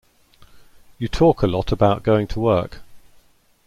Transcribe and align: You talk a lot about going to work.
You 0.97 1.07
talk 1.07 1.43
a 1.43 1.47
lot 1.47 1.71
about 1.71 2.01
going 2.01 2.25
to 2.29 2.39
work. 2.39 2.79